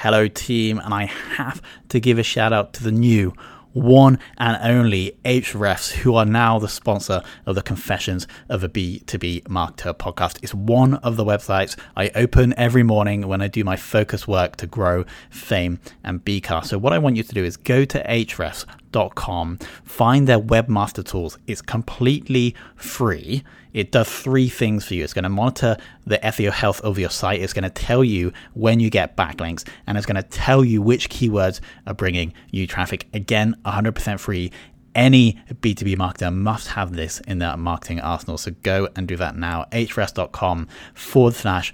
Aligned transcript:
hello 0.00 0.26
team, 0.26 0.78
and 0.78 0.94
I 0.94 1.04
have 1.36 1.60
to 1.90 2.00
give 2.00 2.18
a 2.18 2.22
shout 2.22 2.54
out 2.54 2.72
to 2.72 2.82
the 2.82 2.90
new 2.90 3.34
one 3.74 4.18
and 4.38 4.56
only 4.62 5.18
Ahrefs, 5.26 5.92
who 5.92 6.14
are 6.14 6.24
now 6.24 6.58
the 6.58 6.70
sponsor 6.70 7.20
of 7.44 7.54
the 7.54 7.60
Confessions 7.60 8.26
of 8.48 8.64
a 8.64 8.68
B2B 8.70 9.42
Marketer 9.42 9.92
podcast. 9.92 10.38
It's 10.42 10.54
one 10.54 10.94
of 10.94 11.16
the 11.16 11.24
websites 11.24 11.78
I 11.98 12.10
open 12.14 12.54
every 12.56 12.82
morning 12.82 13.28
when 13.28 13.42
I 13.42 13.48
do 13.48 13.62
my 13.62 13.76
focus 13.76 14.26
work 14.26 14.56
to 14.56 14.66
grow 14.66 15.04
fame 15.28 15.78
and 16.02 16.24
Bcast. 16.24 16.68
So, 16.68 16.78
what 16.78 16.94
I 16.94 16.98
want 16.98 17.16
you 17.16 17.22
to 17.22 17.34
do 17.34 17.44
is 17.44 17.58
go 17.58 17.84
to 17.84 18.02
ahrefs.com, 18.02 19.58
find 19.84 20.26
their 20.26 20.40
webmaster 20.40 21.04
tools. 21.04 21.36
It's 21.46 21.60
completely 21.60 22.54
free 22.74 23.44
it 23.72 23.92
does 23.92 24.08
three 24.08 24.48
things 24.48 24.84
for 24.84 24.94
you. 24.94 25.04
It's 25.04 25.12
going 25.12 25.24
to 25.24 25.28
monitor 25.28 25.76
the 26.04 26.18
SEO 26.18 26.50
health 26.52 26.80
of 26.80 26.98
your 26.98 27.10
site. 27.10 27.40
It's 27.40 27.52
going 27.52 27.64
to 27.64 27.70
tell 27.70 28.02
you 28.02 28.32
when 28.54 28.80
you 28.80 28.90
get 28.90 29.16
backlinks 29.16 29.66
and 29.86 29.96
it's 29.96 30.06
going 30.06 30.22
to 30.22 30.28
tell 30.28 30.64
you 30.64 30.82
which 30.82 31.08
keywords 31.08 31.60
are 31.86 31.94
bringing 31.94 32.32
you 32.50 32.66
traffic. 32.66 33.06
Again, 33.12 33.56
100% 33.64 34.18
free. 34.18 34.50
Any 34.94 35.40
B2B 35.52 35.96
marketer 35.96 36.34
must 36.34 36.68
have 36.68 36.94
this 36.94 37.20
in 37.20 37.38
their 37.38 37.56
marketing 37.56 38.00
arsenal. 38.00 38.38
So 38.38 38.50
go 38.62 38.88
and 38.96 39.06
do 39.06 39.16
that 39.16 39.36
now. 39.36 39.66
ahrefs.com 39.70 40.66
forward 40.94 41.34
slash 41.34 41.72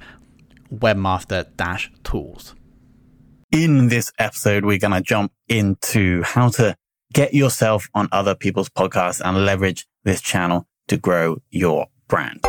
webmaster 0.73 1.47
dash 1.57 1.91
tools. 2.05 2.55
In 3.53 3.89
this 3.89 4.13
episode, 4.19 4.65
we're 4.65 4.79
going 4.79 4.93
to 4.93 5.01
jump 5.01 5.33
into 5.49 6.23
how 6.25 6.49
to 6.51 6.77
get 7.15 7.33
yourself 7.33 7.89
on 7.95 8.09
other 8.13 8.35
people's 8.35 8.69
podcasts 8.69 9.23
and 9.25 9.47
leverage 9.47 9.87
this 10.05 10.21
channel 10.21 10.67
to 10.89 10.97
grow 10.97 11.39
your 11.51 11.87
brand. 12.09 12.41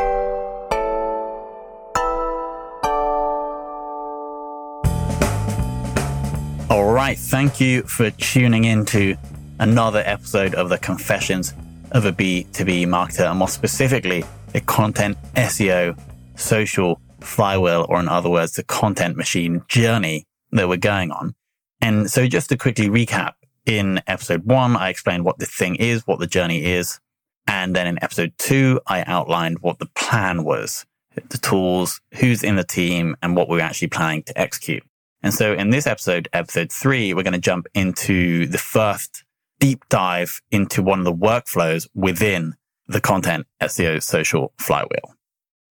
All 6.70 6.92
right. 6.92 7.18
Thank 7.18 7.62
you 7.62 7.84
for 7.84 8.12
tuning 8.12 8.66
in 8.66 8.86
to 8.88 9.16
another 9.60 10.04
episode 10.06 10.54
of 10.54 10.70
the 10.70 10.78
Confessions 10.78 11.54
of 11.92 12.06
a 12.06 12.12
B2B 12.12 12.86
marketer, 12.86 13.30
and 13.30 13.40
more 13.40 13.48
specifically, 13.48 14.24
the 14.54 14.62
content 14.62 15.18
SEO 15.36 15.98
social 16.36 17.00
flywheel, 17.22 17.86
or 17.90 18.00
in 18.00 18.10
other 18.10 18.30
words, 18.30 18.54
the 18.54 18.64
content 18.64 19.18
machine 19.18 19.64
journey 19.68 20.26
that 20.52 20.68
we're 20.68 20.78
going 20.78 21.12
on. 21.12 21.34
And 21.82 22.10
so 22.10 22.28
just 22.28 22.50
to 22.50 22.58
quickly 22.58 22.90
recap, 22.90 23.34
in 23.66 24.02
episode 24.08 24.46
one, 24.46 24.76
I 24.76 24.90
explained 24.90 25.26
what 25.26 25.40
the 25.40 25.46
thing 25.46 25.76
is, 25.76 26.06
what 26.08 26.20
the 26.20 26.28
journey 26.28 26.64
is, 26.66 27.00
and 27.48 27.76
then 27.76 27.88
in 27.88 28.04
episode 28.04 28.34
two, 28.38 28.82
I 28.86 29.04
outlined 29.08 29.60
what 29.60 29.80
the 29.80 29.88
plan 29.96 30.44
was, 30.44 30.86
the 31.16 31.38
tools, 31.38 32.02
who's 32.16 32.44
in 32.44 32.58
the 32.58 32.64
team, 32.64 33.16
and 33.22 33.36
what 33.36 33.50
we're 33.50 33.62
actually 33.62 33.88
planning 33.88 34.24
to 34.24 34.40
execute. 34.40 34.84
And 35.24 35.34
so 35.34 35.54
in 35.54 35.72
this 35.72 35.88
episode, 35.88 36.30
episode 36.34 36.72
three, 36.72 37.14
we're 37.14 37.24
going 37.24 37.34
to 37.34 37.40
jump 37.40 37.68
into 37.74 38.46
the 38.46 38.58
first 38.58 39.24
deep 39.60 39.84
dive 39.90 40.42
into 40.52 40.84
one 40.84 41.00
of 41.00 41.06
the 41.06 41.14
workflows 41.14 41.88
within 41.96 42.54
the 42.88 43.02
content 43.02 43.48
SEO 43.62 44.02
social 44.04 44.54
flywheel. 44.60 45.16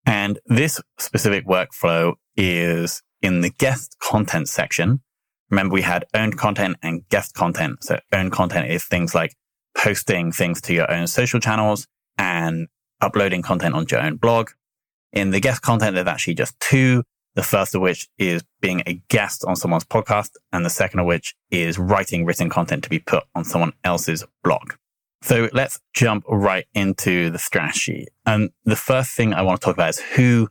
And 0.06 0.40
this 0.46 0.82
specific 0.98 1.46
workflow 1.46 2.14
is 2.36 3.02
in 3.22 3.42
the 3.42 3.50
guest 3.50 3.98
content 4.02 4.50
section. 4.50 5.02
Remember, 5.50 5.74
we 5.74 5.82
had 5.82 6.06
owned 6.14 6.38
content 6.38 6.78
and 6.82 7.08
guest 7.10 7.34
content. 7.34 7.84
So 7.84 8.00
owned 8.12 8.32
content 8.32 8.70
is 8.72 8.84
things 8.84 9.14
like 9.14 9.36
posting 9.78 10.32
things 10.32 10.62
to 10.62 10.74
your 10.74 10.92
own 10.92 11.08
social 11.08 11.40
channels 11.40 11.88
and 12.18 12.68
uploading 13.02 13.42
content 13.42 13.76
onto 13.76 13.96
your 13.96 14.06
own 14.06 14.18
blog. 14.18 14.52
In 15.14 15.32
the 15.32 15.40
guest 15.40 15.62
content, 15.62 15.96
there's 15.96 16.08
actually 16.08 16.36
just 16.36 16.60
two. 16.60 17.04
The 17.36 17.44
first 17.44 17.76
of 17.76 17.82
which 17.82 18.08
is 18.18 18.44
being 18.62 18.82
a 18.86 19.02
guest 19.10 19.44
on 19.46 19.58
someone's 19.58 19.84
podcast, 19.84 20.32
and 20.54 20.66
the 20.66 20.70
second 20.70 21.02
of 21.02 21.06
which 21.06 21.36
is 21.52 21.78
writing 21.78 22.24
written 22.24 22.50
content 22.50 22.84
to 22.86 22.90
be 22.90 23.00
put 23.00 23.26
on 23.36 23.44
someone 23.44 23.74
else's 23.84 24.24
blog. 24.42 24.74
So 25.22 25.50
let's 25.52 25.80
jump 25.94 26.24
right 26.30 26.66
into 26.74 27.30
the 27.32 27.40
strategy. 27.40 28.08
And 28.26 28.52
the 28.64 28.76
first 28.76 29.12
thing 29.12 29.34
I 29.34 29.42
want 29.42 29.60
to 29.60 29.66
talk 29.66 29.76
about 29.76 29.90
is 29.90 30.00
who 30.00 30.48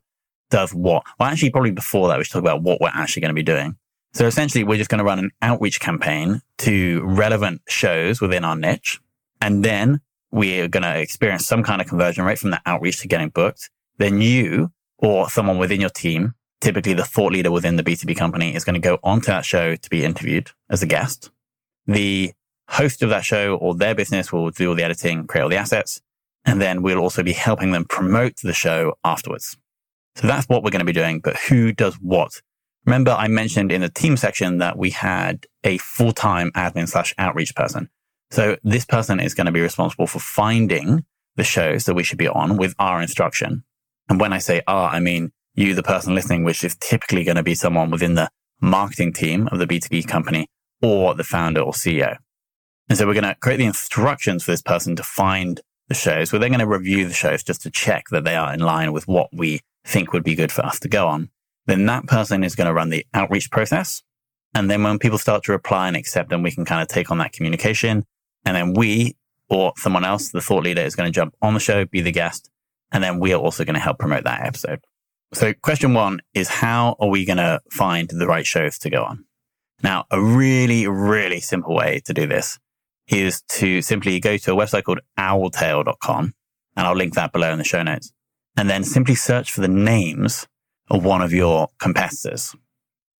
does 0.50 0.74
what. 0.74 1.04
Well, 1.18 1.28
actually, 1.28 1.50
probably 1.50 1.70
before 1.70 2.08
that, 2.08 2.18
we 2.18 2.24
should 2.24 2.32
talk 2.32 2.42
about 2.42 2.62
what 2.62 2.80
we're 2.80 2.88
actually 2.92 3.22
going 3.22 3.30
to 3.30 3.34
be 3.34 3.42
doing. 3.42 3.76
So 4.12 4.26
essentially, 4.26 4.62
we're 4.62 4.78
just 4.78 4.90
going 4.90 4.98
to 4.98 5.04
run 5.04 5.18
an 5.18 5.30
outreach 5.40 5.80
campaign 5.80 6.42
to 6.58 7.02
relevant 7.04 7.62
shows 7.66 8.20
within 8.20 8.44
our 8.44 8.56
niche. 8.56 9.00
And 9.44 9.62
then 9.62 10.00
we're 10.32 10.68
going 10.68 10.84
to 10.84 10.98
experience 10.98 11.46
some 11.46 11.62
kind 11.62 11.82
of 11.82 11.86
conversion 11.86 12.24
rate 12.24 12.38
from 12.38 12.52
that 12.52 12.62
outreach 12.64 13.02
to 13.02 13.08
getting 13.08 13.28
booked. 13.28 13.68
Then 13.98 14.22
you 14.22 14.72
or 14.96 15.28
someone 15.28 15.58
within 15.58 15.82
your 15.82 15.90
team, 15.90 16.32
typically 16.62 16.94
the 16.94 17.04
thought 17.04 17.32
leader 17.32 17.50
within 17.50 17.76
the 17.76 17.82
B2B 17.82 18.16
company 18.16 18.54
is 18.54 18.64
going 18.64 18.72
to 18.72 18.80
go 18.80 18.98
onto 19.04 19.26
that 19.26 19.44
show 19.44 19.76
to 19.76 19.90
be 19.90 20.02
interviewed 20.02 20.50
as 20.70 20.82
a 20.82 20.86
guest. 20.86 21.30
The 21.86 22.32
host 22.70 23.02
of 23.02 23.10
that 23.10 23.26
show 23.26 23.56
or 23.56 23.74
their 23.74 23.94
business 23.94 24.32
will 24.32 24.48
do 24.48 24.70
all 24.70 24.74
the 24.74 24.82
editing, 24.82 25.26
create 25.26 25.42
all 25.42 25.50
the 25.50 25.58
assets. 25.58 26.00
And 26.46 26.58
then 26.58 26.80
we'll 26.80 26.98
also 26.98 27.22
be 27.22 27.34
helping 27.34 27.72
them 27.72 27.84
promote 27.84 28.36
the 28.42 28.54
show 28.54 28.94
afterwards. 29.04 29.58
So 30.16 30.26
that's 30.26 30.48
what 30.48 30.62
we're 30.62 30.70
going 30.70 30.80
to 30.80 30.86
be 30.86 30.92
doing. 30.92 31.20
But 31.20 31.36
who 31.36 31.70
does 31.70 31.96
what? 31.96 32.40
Remember, 32.86 33.10
I 33.10 33.28
mentioned 33.28 33.72
in 33.72 33.82
the 33.82 33.90
team 33.90 34.16
section 34.16 34.56
that 34.58 34.78
we 34.78 34.88
had 34.88 35.46
a 35.64 35.76
full-time 35.76 36.50
admin 36.52 36.88
slash 36.88 37.14
outreach 37.18 37.54
person. 37.54 37.90
So 38.34 38.56
this 38.64 38.84
person 38.84 39.20
is 39.20 39.32
going 39.32 39.46
to 39.46 39.52
be 39.52 39.60
responsible 39.60 40.08
for 40.08 40.18
finding 40.18 41.04
the 41.36 41.44
shows 41.44 41.84
that 41.84 41.94
we 41.94 42.02
should 42.02 42.18
be 42.18 42.26
on 42.26 42.56
with 42.56 42.74
our 42.80 43.00
instruction. 43.00 43.62
And 44.08 44.18
when 44.18 44.32
I 44.32 44.38
say 44.38 44.60
our, 44.66 44.90
I 44.90 44.98
mean 44.98 45.30
you, 45.54 45.72
the 45.72 45.84
person 45.84 46.16
listening, 46.16 46.42
which 46.42 46.64
is 46.64 46.74
typically 46.80 47.22
going 47.22 47.36
to 47.36 47.44
be 47.44 47.54
someone 47.54 47.92
within 47.92 48.14
the 48.14 48.28
marketing 48.60 49.12
team 49.12 49.48
of 49.52 49.60
the 49.60 49.68
B2B 49.68 50.08
company 50.08 50.48
or 50.82 51.14
the 51.14 51.22
founder 51.22 51.60
or 51.60 51.74
CEO. 51.74 52.16
And 52.88 52.98
so 52.98 53.06
we're 53.06 53.14
going 53.14 53.22
to 53.22 53.36
create 53.36 53.58
the 53.58 53.66
instructions 53.66 54.42
for 54.42 54.50
this 54.50 54.62
person 54.62 54.96
to 54.96 55.04
find 55.04 55.60
the 55.86 55.94
shows. 55.94 56.32
We're 56.32 56.40
then 56.40 56.50
going 56.50 56.58
to 56.58 56.66
review 56.66 57.06
the 57.06 57.14
shows 57.14 57.44
just 57.44 57.62
to 57.62 57.70
check 57.70 58.06
that 58.10 58.24
they 58.24 58.34
are 58.34 58.52
in 58.52 58.58
line 58.58 58.92
with 58.92 59.06
what 59.06 59.28
we 59.32 59.60
think 59.84 60.12
would 60.12 60.24
be 60.24 60.34
good 60.34 60.50
for 60.50 60.66
us 60.66 60.80
to 60.80 60.88
go 60.88 61.06
on. 61.06 61.30
Then 61.66 61.86
that 61.86 62.08
person 62.08 62.42
is 62.42 62.56
going 62.56 62.66
to 62.66 62.74
run 62.74 62.88
the 62.88 63.06
outreach 63.14 63.52
process. 63.52 64.02
And 64.56 64.68
then 64.68 64.82
when 64.82 64.98
people 64.98 65.18
start 65.18 65.44
to 65.44 65.52
reply 65.52 65.86
and 65.86 65.96
accept 65.96 66.30
them, 66.30 66.42
we 66.42 66.50
can 66.50 66.64
kind 66.64 66.82
of 66.82 66.88
take 66.88 67.12
on 67.12 67.18
that 67.18 67.32
communication 67.32 68.04
and 68.44 68.56
then 68.56 68.74
we 68.74 69.16
or 69.48 69.72
someone 69.76 70.04
else, 70.04 70.30
the 70.30 70.40
thought 70.40 70.64
leader, 70.64 70.82
is 70.82 70.96
going 70.96 71.06
to 71.06 71.14
jump 71.14 71.34
on 71.42 71.54
the 71.54 71.60
show, 71.60 71.84
be 71.84 72.00
the 72.00 72.12
guest. 72.12 72.50
And 72.92 73.02
then 73.02 73.18
we 73.18 73.32
are 73.32 73.40
also 73.40 73.64
going 73.64 73.74
to 73.74 73.80
help 73.80 73.98
promote 73.98 74.24
that 74.24 74.46
episode. 74.46 74.80
So 75.32 75.52
question 75.52 75.94
one 75.94 76.20
is 76.32 76.48
how 76.48 76.96
are 77.00 77.08
we 77.08 77.24
going 77.24 77.38
to 77.38 77.60
find 77.70 78.08
the 78.08 78.26
right 78.26 78.46
shows 78.46 78.78
to 78.80 78.90
go 78.90 79.04
on? 79.04 79.24
Now, 79.82 80.06
a 80.10 80.22
really, 80.22 80.86
really 80.86 81.40
simple 81.40 81.74
way 81.74 82.00
to 82.04 82.14
do 82.14 82.26
this 82.26 82.58
is 83.08 83.42
to 83.50 83.82
simply 83.82 84.18
go 84.20 84.36
to 84.36 84.52
a 84.52 84.56
website 84.56 84.84
called 84.84 85.00
owltail.com 85.18 86.34
and 86.76 86.86
I'll 86.86 86.96
link 86.96 87.14
that 87.14 87.32
below 87.32 87.52
in 87.52 87.58
the 87.58 87.64
show 87.64 87.82
notes 87.82 88.12
and 88.56 88.70
then 88.70 88.84
simply 88.84 89.14
search 89.14 89.52
for 89.52 89.60
the 89.60 89.68
names 89.68 90.46
of 90.90 91.04
one 91.04 91.20
of 91.20 91.32
your 91.32 91.68
competitors. 91.78 92.54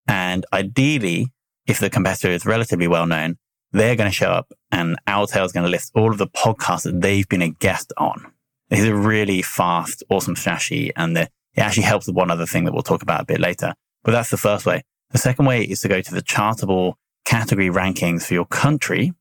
And 0.07 0.47
ideally, 0.53 1.33
if 1.67 1.81
the 1.81 1.91
competitor 1.91 2.31
is 2.31 2.47
relatively 2.47 2.87
well 2.89 3.07
known, 3.07 3.37
they're 3.75 3.97
going 3.97 4.11
to 4.11 4.15
show 4.15 4.31
up 4.31 4.53
and 4.71 4.97
Owltail 5.07 5.45
is 5.45 5.53
going 5.53 5.65
to 5.65 5.71
list 5.71 5.93
all 5.95 6.11
of 6.11 6.19
the 6.19 6.29
podcasts 6.29 6.85
that 6.85 7.01
they've 7.01 7.29
been 7.29 7.43
a 7.43 7.51
guest 7.51 7.93
on. 7.99 8.33
Is 8.71 8.85
a 8.85 8.95
really 8.95 9.43
fast, 9.43 10.03
awesome 10.09 10.37
strategy. 10.37 10.91
And 10.97 11.17
it 11.19 11.31
actually 11.57 11.83
helps 11.83 12.07
with 12.07 12.17
one 12.17 12.31
other 12.31 12.47
thing 12.47 12.65
that 12.65 12.73
we'll 12.73 12.83
talk 12.83 13.03
about 13.03 13.21
a 13.21 13.25
bit 13.25 13.41
later. 13.41 13.75
But 14.03 14.13
that's 14.13 14.31
the 14.31 14.37
first 14.37 14.65
way. 14.65 14.83
The 15.11 15.19
second 15.19 15.45
way 15.45 15.63
is 15.63 15.81
to 15.81 15.89
go 15.89 16.01
to 16.01 16.15
the 16.15 16.23
chartable 16.23 16.95
category 17.25 17.69
rankings 17.69 18.25
for 18.25 18.35
your 18.35 18.47
country. 18.47 19.13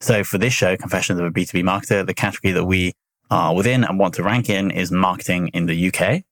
So 0.00 0.24
for 0.24 0.38
this 0.38 0.52
show, 0.52 0.76
Confessions 0.76 1.18
of 1.18 1.26
a 1.26 1.30
B2B 1.30 1.62
Marketer, 1.62 2.06
the 2.06 2.14
category 2.14 2.52
that 2.52 2.64
we 2.64 2.92
are 3.30 3.54
within 3.54 3.82
and 3.82 3.98
want 3.98 4.14
to 4.14 4.22
rank 4.22 4.50
in 4.50 4.70
is 4.70 4.92
marketing 4.92 5.48
in 5.48 5.66
the 5.66 5.88
UK. 5.88 6.22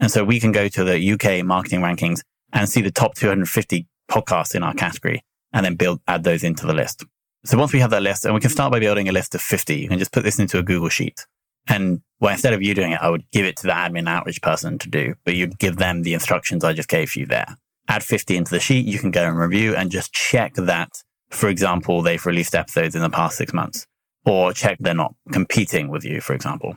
And 0.00 0.10
so 0.10 0.24
we 0.24 0.40
can 0.40 0.52
go 0.52 0.68
to 0.68 0.84
the 0.84 1.12
UK 1.12 1.44
marketing 1.44 1.80
rankings 1.80 2.22
and 2.52 2.68
see 2.68 2.82
the 2.82 2.90
top 2.90 3.14
250 3.14 3.86
podcasts 4.10 4.54
in 4.54 4.62
our 4.62 4.74
category 4.74 5.22
and 5.52 5.64
then 5.64 5.76
build, 5.76 6.00
add 6.06 6.24
those 6.24 6.42
into 6.42 6.66
the 6.66 6.74
list. 6.74 7.04
So 7.48 7.56
once 7.56 7.72
we 7.72 7.80
have 7.80 7.88
that 7.92 8.02
list, 8.02 8.26
and 8.26 8.34
we 8.34 8.42
can 8.42 8.50
start 8.50 8.70
by 8.72 8.78
building 8.78 9.08
a 9.08 9.12
list 9.12 9.34
of 9.34 9.40
50, 9.40 9.74
you 9.74 9.88
can 9.88 9.98
just 9.98 10.12
put 10.12 10.22
this 10.22 10.38
into 10.38 10.58
a 10.58 10.62
Google 10.62 10.90
Sheet. 10.90 11.24
And 11.66 12.02
well, 12.20 12.32
instead 12.32 12.52
of 12.52 12.60
you 12.60 12.74
doing 12.74 12.92
it, 12.92 13.00
I 13.00 13.08
would 13.08 13.24
give 13.30 13.46
it 13.46 13.56
to 13.56 13.62
the 13.62 13.72
admin 13.72 14.06
outreach 14.06 14.42
person 14.42 14.76
to 14.76 14.90
do, 14.90 15.14
but 15.24 15.34
you'd 15.34 15.58
give 15.58 15.78
them 15.78 16.02
the 16.02 16.12
instructions 16.12 16.62
I 16.62 16.74
just 16.74 16.90
gave 16.90 17.16
you 17.16 17.24
there. 17.24 17.56
Add 17.88 18.04
50 18.04 18.36
into 18.36 18.50
the 18.50 18.60
sheet. 18.60 18.84
You 18.84 18.98
can 18.98 19.10
go 19.10 19.24
and 19.24 19.38
review 19.38 19.74
and 19.74 19.90
just 19.90 20.12
check 20.12 20.56
that, 20.56 21.02
for 21.30 21.48
example, 21.48 22.02
they've 22.02 22.26
released 22.26 22.54
episodes 22.54 22.94
in 22.94 23.00
the 23.00 23.08
past 23.08 23.38
six 23.38 23.54
months 23.54 23.86
or 24.26 24.52
check 24.52 24.76
they're 24.78 24.92
not 24.92 25.14
competing 25.32 25.88
with 25.88 26.04
you, 26.04 26.20
for 26.20 26.34
example. 26.34 26.76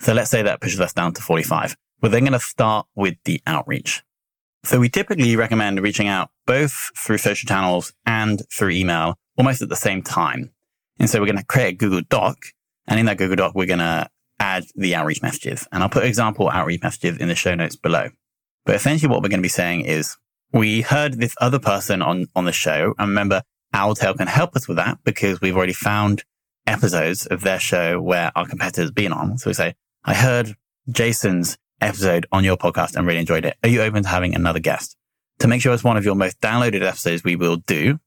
So 0.00 0.14
let's 0.14 0.32
say 0.32 0.42
that 0.42 0.60
pushes 0.60 0.80
us 0.80 0.92
down 0.92 1.12
to 1.12 1.22
45. 1.22 1.76
We're 2.02 2.08
then 2.08 2.22
going 2.22 2.32
to 2.32 2.40
start 2.40 2.88
with 2.96 3.14
the 3.24 3.40
outreach. 3.46 4.02
So 4.64 4.80
we 4.80 4.88
typically 4.88 5.36
recommend 5.36 5.80
reaching 5.80 6.08
out 6.08 6.30
both 6.44 6.90
through 6.96 7.18
social 7.18 7.46
channels 7.46 7.92
and 8.04 8.42
through 8.52 8.70
email 8.70 9.16
almost 9.38 9.62
at 9.62 9.68
the 9.68 9.76
same 9.76 10.02
time. 10.02 10.50
And 10.98 11.08
so 11.08 11.20
we're 11.20 11.26
going 11.26 11.38
to 11.38 11.44
create 11.44 11.74
a 11.74 11.76
Google 11.76 12.02
Doc. 12.08 12.38
And 12.86 12.98
in 12.98 13.06
that 13.06 13.18
Google 13.18 13.36
Doc, 13.36 13.54
we're 13.54 13.66
going 13.66 13.78
to 13.78 14.08
add 14.40 14.64
the 14.74 14.94
outreach 14.94 15.22
messages. 15.22 15.66
And 15.72 15.82
I'll 15.82 15.88
put 15.88 16.04
example 16.04 16.50
outreach 16.50 16.82
messages 16.82 17.18
in 17.18 17.28
the 17.28 17.34
show 17.34 17.54
notes 17.54 17.76
below. 17.76 18.10
But 18.66 18.74
essentially 18.74 19.10
what 19.10 19.22
we're 19.22 19.28
going 19.28 19.40
to 19.40 19.42
be 19.42 19.48
saying 19.48 19.82
is 19.82 20.16
we 20.52 20.82
heard 20.82 21.14
this 21.14 21.34
other 21.40 21.58
person 21.58 22.02
on, 22.02 22.26
on 22.34 22.44
the 22.44 22.52
show. 22.52 22.94
And 22.98 23.08
remember, 23.08 23.42
Owltail 23.74 24.16
can 24.16 24.26
help 24.26 24.56
us 24.56 24.66
with 24.66 24.76
that 24.78 24.98
because 25.04 25.40
we've 25.40 25.56
already 25.56 25.72
found 25.72 26.24
episodes 26.66 27.26
of 27.26 27.42
their 27.42 27.58
show 27.58 28.00
where 28.00 28.32
our 28.36 28.46
competitors 28.46 28.90
been 28.90 29.12
on. 29.12 29.38
So 29.38 29.50
we 29.50 29.54
say, 29.54 29.74
I 30.04 30.14
heard 30.14 30.54
Jason's 30.90 31.56
episode 31.80 32.26
on 32.32 32.44
your 32.44 32.56
podcast 32.56 32.96
and 32.96 33.06
really 33.06 33.20
enjoyed 33.20 33.44
it. 33.44 33.56
Are 33.62 33.68
you 33.68 33.82
open 33.82 34.02
to 34.02 34.08
having 34.08 34.34
another 34.34 34.58
guest? 34.58 34.96
To 35.40 35.48
make 35.48 35.62
sure 35.62 35.72
it's 35.72 35.84
one 35.84 35.96
of 35.96 36.04
your 36.04 36.14
most 36.14 36.40
downloaded 36.40 36.82
episodes, 36.82 37.22
we 37.22 37.36
will 37.36 37.56
do. 37.56 37.98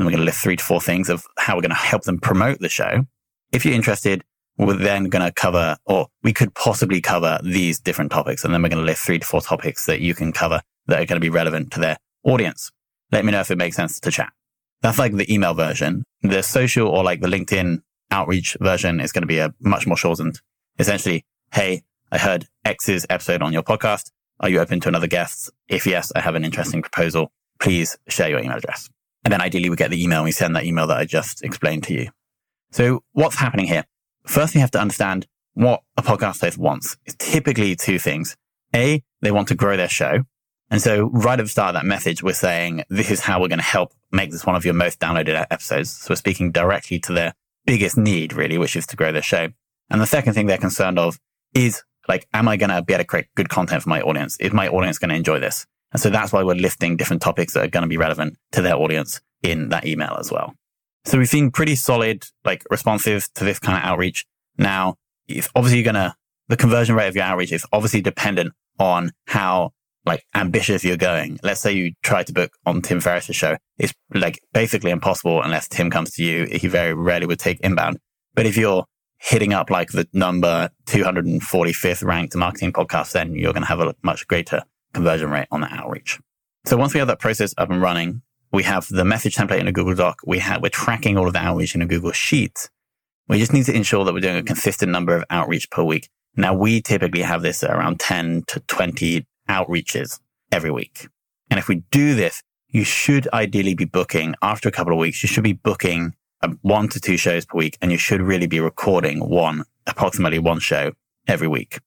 And 0.00 0.06
we're 0.06 0.12
going 0.12 0.20
to 0.20 0.24
list 0.24 0.42
three 0.42 0.56
to 0.56 0.64
four 0.64 0.80
things 0.80 1.10
of 1.10 1.26
how 1.36 1.56
we're 1.56 1.60
going 1.60 1.70
to 1.70 1.76
help 1.76 2.04
them 2.04 2.18
promote 2.18 2.58
the 2.60 2.70
show. 2.70 3.04
If 3.52 3.66
you're 3.66 3.74
interested, 3.74 4.24
we're 4.56 4.72
then 4.72 5.10
going 5.10 5.26
to 5.26 5.30
cover, 5.30 5.76
or 5.84 6.06
we 6.22 6.32
could 6.32 6.54
possibly 6.54 7.02
cover 7.02 7.38
these 7.42 7.78
different 7.78 8.10
topics. 8.10 8.42
And 8.42 8.54
then 8.54 8.62
we're 8.62 8.70
going 8.70 8.82
to 8.82 8.86
list 8.86 9.04
three 9.04 9.18
to 9.18 9.26
four 9.26 9.42
topics 9.42 9.84
that 9.84 10.00
you 10.00 10.14
can 10.14 10.32
cover 10.32 10.62
that 10.86 11.02
are 11.02 11.04
going 11.04 11.20
to 11.20 11.20
be 11.20 11.28
relevant 11.28 11.70
to 11.72 11.80
their 11.80 11.98
audience. 12.24 12.70
Let 13.12 13.26
me 13.26 13.32
know 13.32 13.40
if 13.40 13.50
it 13.50 13.58
makes 13.58 13.76
sense 13.76 14.00
to 14.00 14.10
chat. 14.10 14.32
That's 14.80 14.98
like 14.98 15.16
the 15.16 15.30
email 15.30 15.52
version. 15.52 16.04
The 16.22 16.42
social 16.42 16.88
or 16.88 17.04
like 17.04 17.20
the 17.20 17.28
LinkedIn 17.28 17.82
outreach 18.10 18.56
version 18.58 19.00
is 19.00 19.12
going 19.12 19.22
to 19.22 19.26
be 19.26 19.38
a 19.38 19.52
much 19.60 19.86
more 19.86 19.98
shortened. 19.98 20.40
Essentially, 20.78 21.26
hey, 21.52 21.82
I 22.10 22.16
heard 22.16 22.46
X's 22.64 23.04
episode 23.10 23.42
on 23.42 23.52
your 23.52 23.62
podcast. 23.62 24.12
Are 24.40 24.48
you 24.48 24.60
open 24.60 24.80
to 24.80 24.88
another 24.88 25.06
guest? 25.06 25.50
If 25.68 25.86
yes, 25.86 26.10
I 26.16 26.20
have 26.20 26.36
an 26.36 26.44
interesting 26.46 26.80
proposal. 26.80 27.32
Please 27.60 27.98
share 28.08 28.30
your 28.30 28.38
email 28.38 28.56
address. 28.56 28.88
And 29.24 29.32
then 29.32 29.40
ideally 29.40 29.70
we 29.70 29.76
get 29.76 29.90
the 29.90 30.02
email 30.02 30.20
and 30.20 30.24
we 30.24 30.32
send 30.32 30.56
that 30.56 30.64
email 30.64 30.86
that 30.86 30.96
I 30.96 31.04
just 31.04 31.42
explained 31.42 31.84
to 31.84 31.94
you. 31.94 32.10
So 32.70 33.02
what's 33.12 33.36
happening 33.36 33.66
here? 33.66 33.84
First, 34.26 34.54
we 34.54 34.60
have 34.60 34.70
to 34.72 34.80
understand 34.80 35.26
what 35.54 35.82
a 35.96 36.02
podcast 36.02 36.40
host 36.40 36.58
wants. 36.58 36.96
It's 37.04 37.16
typically 37.18 37.76
two 37.76 37.98
things. 37.98 38.36
A, 38.74 39.02
they 39.20 39.30
want 39.30 39.48
to 39.48 39.54
grow 39.54 39.76
their 39.76 39.88
show. 39.88 40.22
And 40.70 40.80
so 40.80 41.10
right 41.12 41.38
at 41.38 41.42
the 41.42 41.48
start 41.48 41.74
of 41.74 41.82
that 41.82 41.86
message, 41.86 42.22
we're 42.22 42.32
saying 42.32 42.84
this 42.88 43.10
is 43.10 43.20
how 43.20 43.40
we're 43.40 43.48
going 43.48 43.58
to 43.58 43.64
help 43.64 43.92
make 44.12 44.30
this 44.30 44.46
one 44.46 44.54
of 44.54 44.64
your 44.64 44.74
most 44.74 45.00
downloaded 45.00 45.46
episodes. 45.50 45.90
So 45.90 46.12
we're 46.12 46.16
speaking 46.16 46.52
directly 46.52 47.00
to 47.00 47.12
their 47.12 47.34
biggest 47.66 47.96
need, 47.96 48.32
really, 48.32 48.56
which 48.56 48.76
is 48.76 48.86
to 48.86 48.96
grow 48.96 49.10
their 49.10 49.22
show. 49.22 49.48
And 49.90 50.00
the 50.00 50.06
second 50.06 50.34
thing 50.34 50.46
they're 50.46 50.58
concerned 50.58 50.98
of 50.98 51.18
is 51.54 51.82
like, 52.08 52.28
am 52.32 52.46
I 52.46 52.56
going 52.56 52.70
to 52.70 52.82
be 52.82 52.92
able 52.92 53.02
to 53.02 53.06
create 53.06 53.26
good 53.34 53.48
content 53.48 53.82
for 53.82 53.88
my 53.88 54.00
audience? 54.00 54.36
Is 54.38 54.52
my 54.52 54.68
audience 54.68 54.98
going 54.98 55.10
to 55.10 55.16
enjoy 55.16 55.40
this? 55.40 55.66
And 55.92 56.00
so 56.00 56.10
that's 56.10 56.32
why 56.32 56.42
we're 56.42 56.54
listing 56.54 56.96
different 56.96 57.22
topics 57.22 57.54
that 57.54 57.64
are 57.64 57.70
going 57.70 57.82
to 57.82 57.88
be 57.88 57.96
relevant 57.96 58.36
to 58.52 58.62
their 58.62 58.76
audience 58.76 59.20
in 59.42 59.70
that 59.70 59.86
email 59.86 60.16
as 60.18 60.30
well. 60.30 60.54
So 61.04 61.18
we've 61.18 61.28
seen 61.28 61.50
pretty 61.50 61.76
solid, 61.76 62.24
like 62.44 62.62
responsive 62.70 63.28
to 63.34 63.44
this 63.44 63.58
kind 63.58 63.78
of 63.78 63.84
outreach. 63.84 64.26
Now, 64.58 64.96
it's 65.26 65.48
obviously 65.54 65.82
going 65.82 65.94
to, 65.94 66.14
the 66.48 66.56
conversion 66.56 66.94
rate 66.94 67.08
of 67.08 67.16
your 67.16 67.24
outreach 67.24 67.52
is 67.52 67.64
obviously 67.72 68.00
dependent 68.00 68.52
on 68.78 69.12
how 69.26 69.72
like 70.04 70.24
ambitious 70.34 70.84
you're 70.84 70.96
going. 70.96 71.38
Let's 71.42 71.60
say 71.60 71.72
you 71.72 71.92
try 72.02 72.22
to 72.22 72.32
book 72.32 72.52
on 72.66 72.82
Tim 72.82 73.00
Ferriss's 73.00 73.36
show. 73.36 73.56
It's 73.78 73.92
like 74.14 74.40
basically 74.52 74.90
impossible 74.90 75.42
unless 75.42 75.68
Tim 75.68 75.90
comes 75.90 76.12
to 76.14 76.24
you. 76.24 76.46
He 76.46 76.68
very 76.68 76.94
rarely 76.94 77.26
would 77.26 77.38
take 77.38 77.60
inbound. 77.60 77.98
But 78.34 78.46
if 78.46 78.56
you're 78.56 78.84
hitting 79.18 79.52
up 79.52 79.70
like 79.70 79.90
the 79.90 80.08
number 80.12 80.70
245th 80.86 82.04
ranked 82.04 82.34
marketing 82.34 82.72
podcast, 82.72 83.12
then 83.12 83.34
you're 83.34 83.52
going 83.52 83.62
to 83.62 83.68
have 83.68 83.80
a 83.80 83.94
much 84.02 84.26
greater 84.26 84.62
conversion 84.92 85.30
rate 85.30 85.48
on 85.50 85.60
the 85.60 85.72
outreach. 85.72 86.18
So 86.66 86.76
once 86.76 86.94
we 86.94 86.98
have 86.98 87.08
that 87.08 87.18
process 87.18 87.54
up 87.56 87.70
and 87.70 87.80
running, 87.80 88.22
we 88.52 88.64
have 88.64 88.86
the 88.88 89.04
message 89.04 89.36
template 89.36 89.60
in 89.60 89.68
a 89.68 89.72
Google 89.72 89.94
Doc. 89.94 90.20
We 90.26 90.40
have, 90.40 90.62
we're 90.62 90.70
tracking 90.70 91.16
all 91.16 91.26
of 91.26 91.32
the 91.32 91.38
outreach 91.38 91.74
in 91.74 91.82
a 91.82 91.86
Google 91.86 92.12
Sheet. 92.12 92.68
We 93.28 93.38
just 93.38 93.52
need 93.52 93.66
to 93.66 93.74
ensure 93.74 94.04
that 94.04 94.12
we're 94.12 94.20
doing 94.20 94.36
a 94.36 94.42
consistent 94.42 94.90
number 94.90 95.14
of 95.14 95.24
outreach 95.30 95.70
per 95.70 95.84
week. 95.84 96.08
Now 96.36 96.54
we 96.54 96.80
typically 96.80 97.22
have 97.22 97.42
this 97.42 97.62
around 97.62 98.00
10 98.00 98.44
to 98.48 98.60
20 98.60 99.26
outreaches 99.48 100.18
every 100.50 100.70
week. 100.70 101.08
And 101.50 101.58
if 101.58 101.68
we 101.68 101.82
do 101.90 102.14
this, 102.14 102.42
you 102.68 102.84
should 102.84 103.28
ideally 103.32 103.74
be 103.74 103.84
booking 103.84 104.34
after 104.42 104.68
a 104.68 104.72
couple 104.72 104.92
of 104.92 104.98
weeks, 104.98 105.22
you 105.22 105.28
should 105.28 105.44
be 105.44 105.52
booking 105.52 106.14
um, 106.42 106.58
one 106.62 106.88
to 106.88 107.00
two 107.00 107.16
shows 107.16 107.44
per 107.44 107.58
week 107.58 107.76
and 107.80 107.90
you 107.90 107.98
should 107.98 108.20
really 108.20 108.46
be 108.46 108.60
recording 108.60 109.28
one, 109.28 109.64
approximately 109.86 110.38
one 110.38 110.60
show 110.60 110.92
every 111.26 111.48
week. 111.48 111.80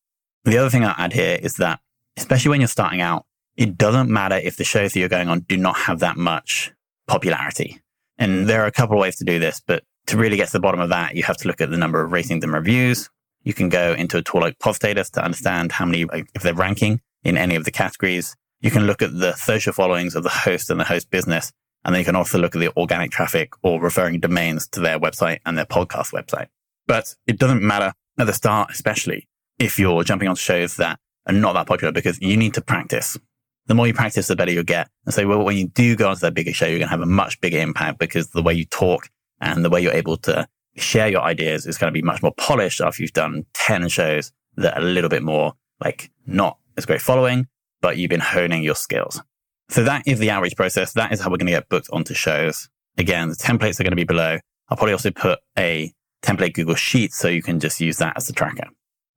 The 0.44 0.57
other 0.57 0.69
thing 0.69 0.83
I'll 0.83 0.95
add 0.97 1.13
here 1.13 1.39
is 1.41 1.55
that, 1.55 1.79
especially 2.18 2.50
when 2.50 2.62
you're 2.62 2.68
starting 2.68 3.01
out, 3.01 3.25
it 3.56 3.77
doesn't 3.77 4.10
matter 4.10 4.36
if 4.36 4.57
the 4.57 4.63
shows 4.63 4.94
that 4.94 5.00
you're 5.00 5.10
going 5.10 5.30
on 5.30 5.42
do 5.42 5.57
not 5.57 5.77
have 5.77 6.00
that 6.00 6.18
much 6.18 6.71
popularity. 7.07 7.80
And 8.18 8.48
there 8.48 8.63
are 8.63 8.68
a 8.68 8.71
couple 8.71 8.95
of 8.95 9.01
ways 9.01 9.15
to 9.18 9.24
do 9.24 9.39
this, 9.39 9.62
but 9.65 9.83
to 10.07 10.18
really 10.18 10.38
get 10.38 10.48
to 10.48 10.54
the 10.54 10.60
bottom 10.60 10.80
of 10.80 10.89
that, 10.89 11.15
you 11.15 11.24
have 11.24 11.38
to 11.38 11.48
look 11.48 11.62
at 11.62 11.69
the 11.69 11.77
number 11.77 12.01
of 12.01 12.12
ratings 12.12 12.44
and 12.44 12.54
reviews. 12.54 13.10
You 13.44 13.54
can 13.54 13.69
go 13.69 13.94
into 13.94 14.18
a 14.18 14.21
tool 14.21 14.42
like 14.42 14.60
Podstatus 14.60 15.12
to 15.12 15.24
understand 15.24 15.74
how 15.74 15.86
many, 15.86 16.06
if 16.33 16.42
they're 16.42 16.54
ranking 16.54 17.01
in 17.24 17.38
any 17.38 17.56
of 17.56 17.65
the 17.65 17.71
categories. 17.71 18.36
You 18.62 18.71
can 18.71 18.88
look 18.88 19.01
at 19.01 19.18
the 19.18 19.33
social 19.33 19.74
followings 19.74 20.15
of 20.15 20.24
the 20.24 20.30
host 20.30 20.69
and 20.69 20.80
the 20.80 20.86
host 20.86 21.10
business. 21.10 21.51
And 21.83 21.94
then 21.94 22.00
you 22.00 22.06
can 22.06 22.15
also 22.15 22.38
look 22.38 22.56
at 22.56 22.60
the 22.60 22.71
organic 22.77 23.12
traffic 23.12 23.51
or 23.62 23.81
referring 23.81 24.21
domains 24.21 24.68
to 24.69 24.80
their 24.80 25.00
website 25.00 25.39
and 25.45 25.57
their 25.57 25.65
podcast 25.65 26.13
website. 26.13 26.48
But 26.88 27.15
it 27.27 27.38
doesn't 27.38 27.62
matter 27.62 27.94
at 28.18 28.27
the 28.27 28.33
start, 28.33 28.71
especially 28.71 29.27
if 29.60 29.77
you're 29.77 30.04
jumping 30.04 30.30
on 30.30 30.36
shows 30.36 30.77
that 30.77 31.00
are 31.28 31.34
not 31.34 31.54
that 31.54 31.68
popular 31.68 31.92
because 31.92 32.20
you 32.22 32.38
need 32.38 32.54
to 32.56 32.62
practice. 32.62 33.18
The 33.68 33.75
more 33.75 33.88
you 33.88 33.94
practice, 33.94 34.28
the 34.28 34.36
better 34.36 34.52
you'll 34.52 34.64
get. 34.64 34.90
And 35.06 35.14
so 35.14 35.25
well, 35.28 35.44
when 35.44 35.58
you 35.58 35.68
do 35.70 35.96
go 35.96 36.10
onto 36.10 36.20
that 36.22 36.34
bigger 36.34 36.54
show, 36.54 36.66
you're 36.66 36.80
going 36.80 36.88
to 36.88 36.92
have 36.92 37.02
a 37.02 37.06
much 37.06 37.40
bigger 37.40 37.60
impact 37.60 38.00
because 38.00 38.30
the 38.31 38.44
way 38.44 38.54
you 38.54 38.66
talk 38.66 39.10
and 39.40 39.64
the 39.64 39.70
way 39.70 39.81
you're 39.81 39.94
able 39.94 40.18
to 40.18 40.48
share 40.75 41.08
your 41.08 41.22
ideas 41.22 41.66
is 41.66 41.78
going 41.78 41.92
to 41.92 41.94
be 41.94 42.02
much 42.02 42.22
more 42.22 42.34
polished 42.38 42.81
after 42.81 43.02
you've 43.02 43.14
done 43.14 43.46
10 43.54 43.88
shows 43.90 44.31
that 44.58 44.75
are 44.78 44.81
a 44.81 44.84
little 44.84 45.10
bit 45.10 45.24
more 45.24 45.54
like 45.80 46.12
not 46.25 46.58
as 46.78 46.86
great 46.86 47.02
following, 47.02 47.48
but 47.81 47.98
you've 47.98 48.10
been 48.10 48.20
honing 48.20 48.64
your 48.64 48.75
skills. 48.75 49.22
So 49.70 49.84
that 49.84 50.08
is 50.08 50.20
the 50.20 50.30
outreach 50.30 50.56
process. 50.56 50.94
That 50.94 51.12
is 51.12 51.22
how 51.22 51.30
we're 51.30 51.38
going 51.38 51.48
to 51.48 51.54
get 51.54 51.70
booked 51.70 51.90
onto 51.92 52.14
shows. 52.14 52.70
Again, 52.98 53.30
the 53.30 53.36
templates 53.36 53.80
are 53.80 53.84
going 53.84 53.92
to 53.92 53.98
be 53.98 54.04
below. 54.04 54.40
I'll 54.70 54.78
probably 54.78 54.94
also 54.94 55.12
put 55.12 55.40
a 55.58 55.92
template 56.22 56.54
Google 56.54 56.75
Sheet 56.75 57.12
so 57.14 57.28
you 57.28 57.42
can 57.42 57.60
just 57.60 57.80
use 57.80 57.98
that 57.98 58.18
as 58.18 58.28
the 58.28 58.34
tracker. 58.34 58.68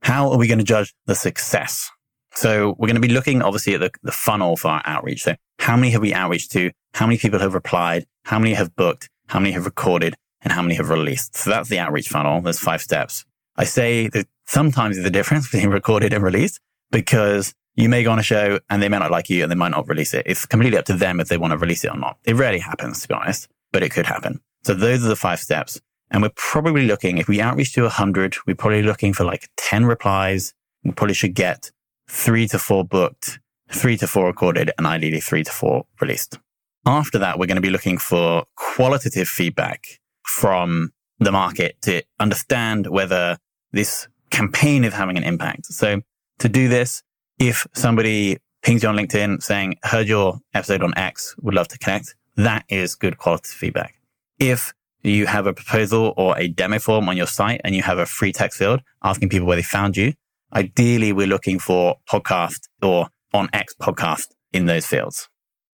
How 0.03 0.31
are 0.31 0.39
we 0.39 0.47
going 0.47 0.59
to 0.59 0.65
judge 0.65 0.95
the 1.07 1.15
success? 1.15 1.91
So 2.37 2.77
we're 2.79 2.89
going 2.89 3.01
to 3.01 3.07
be 3.07 3.09
looking 3.09 3.41
obviously 3.41 3.75
at 3.75 3.81
the, 3.81 3.91
the 4.03 4.13
funnel 4.13 4.57
for 4.57 4.69
our 4.69 4.83
outreach. 4.85 5.23
So 5.23 5.37
how 5.59 5.75
many 5.75 5.91
have 5.91 6.03
we 6.03 6.13
outreached 6.13 6.53
to? 6.53 6.71
How 6.93 7.07
many 7.07 7.19
people 7.19 7.39
have 7.39 7.55
replied? 7.55 8.07
How 8.25 8.39
many 8.39 8.53
have 8.55 8.77
booked? 8.77 9.09
How 9.29 9.41
many 9.41 9.53
have 9.53 9.65
recorded? 9.65 10.15
And 10.43 10.53
how 10.53 10.63
many 10.63 10.75
have 10.75 10.91
released? 10.91 11.35
So 11.35 11.51
that's 11.51 11.71
the 11.71 11.79
outreach 11.79 12.09
funnel. 12.09 12.41
There's 12.43 12.59
five 12.59 12.83
steps. 12.83 13.25
I 13.57 13.65
say 13.65 14.09
that 14.09 14.27
sometimes 14.47 14.97
there's 14.97 15.07
a 15.07 15.11
difference 15.11 15.51
between 15.51 15.71
recorded 15.71 16.13
and 16.13 16.23
released 16.23 16.61
because 16.91 17.55
you 17.75 17.89
may 17.89 18.03
go 18.03 18.13
on 18.13 18.19
a 18.19 18.23
show 18.23 18.61
and 18.69 18.83
they 18.83 18.89
may 18.89 18.99
not 18.99 19.11
like 19.11 19.31
you 19.31 19.43
and 19.43 19.51
they 19.51 19.57
might 19.57 19.71
not 19.71 19.89
release 19.89 20.13
it. 20.13 20.25
It's 20.27 20.45
completely 20.45 20.79
up 20.79 20.85
to 20.87 20.95
them 20.95 21.21
if 21.21 21.29
they 21.29 21.39
want 21.39 21.53
to 21.53 21.59
release 21.59 21.85
it 21.85 21.91
or 21.91 21.99
not. 21.99 22.19
It 22.25 22.35
rarely 22.35 22.59
happens, 22.59 23.01
to 23.03 23.09
be 23.09 23.15
honest, 23.15 23.49
but 23.73 23.83
it 23.83 23.91
could 23.91 24.07
happen. 24.07 24.41
So 24.65 24.75
those 24.75 25.05
are 25.05 25.09
the 25.09 25.17
five 25.17 25.41
steps. 25.41 25.81
And 26.11 26.23
we're 26.23 26.31
probably 26.37 26.87
looking, 26.87 27.19
if 27.19 27.29
we 27.29 27.41
outreach 27.41 27.73
to 27.75 27.83
100, 27.83 28.37
we're 28.47 28.55
probably 28.55 28.83
looking 28.83 29.13
for 29.13 29.25
like 29.25 29.49
10 29.57 29.87
replies. 29.87 30.55
We 30.85 30.93
probably 30.93 31.15
should 31.15 31.35
get 31.35 31.71
three 32.09 32.47
to 32.49 32.59
four 32.59 32.85
booked, 32.85 33.41
three 33.71 33.97
to 33.97 34.07
four 34.07 34.27
recorded, 34.27 34.71
and 34.79 34.87
ideally 34.87 35.21
three 35.21 35.45
to 35.45 35.53
four 35.53 35.87
released. 36.01 36.39
After 36.87 37.19
that, 37.19 37.39
we're 37.39 37.47
going 37.47 37.57
to 37.57 37.63
be 37.63 37.71
looking 37.71 37.99
for 37.99 38.45
qualitative 38.57 39.27
feedback 39.29 39.87
from 40.23 40.93
the 41.19 41.33
market 41.33 41.81
to 41.83 42.03
understand 42.21 42.87
whether 42.87 43.39
this 43.73 44.09
campaign 44.31 44.85
is 44.85 44.93
having 44.93 45.17
an 45.17 45.25
impact. 45.25 45.67
So 45.67 46.03
to 46.39 46.49
do 46.49 46.69
this, 46.69 47.03
if 47.39 47.67
somebody 47.75 48.39
pings 48.63 48.83
you 48.83 48.89
on 48.89 48.97
LinkedIn 48.97 49.43
saying, 49.43 49.77
heard 49.85 50.09
your 50.09 50.41
episode 50.55 50.83
on 50.83 50.93
X, 50.97 51.35
would 51.41 51.55
love 51.55 51.69
to 51.69 51.79
connect, 51.79 52.15
that 52.37 52.65
is 52.69 52.95
good 52.95 53.19
quality 53.19 53.49
feedback. 53.49 53.95
If 54.39 54.73
you 55.03 55.27
have 55.27 55.47
a 55.47 55.55
proposal 55.55 56.13
or 56.17 56.37
a 56.37 56.49
demo 56.49 56.79
form 56.79 57.09
on 57.09 57.17
your 57.17 57.27
site 57.27 57.61
and 57.65 57.75
you 57.75 57.83
have 57.83 57.99
a 57.99 58.07
free 58.07 58.33
text 58.33 58.59
field 58.59 58.81
asking 59.03 59.29
people 59.29 59.47
where 59.47 59.57
they 59.57 59.63
found 59.63 59.97
you, 59.97 60.15
ideally 60.53 61.13
we're 61.13 61.27
looking 61.27 61.59
for 61.59 61.97
podcast 62.09 62.61
or 62.83 63.09
on 63.33 63.49
X 63.53 63.75
podcast 63.81 64.27
in 64.53 64.67
those 64.67 64.87
fields. 64.87 65.29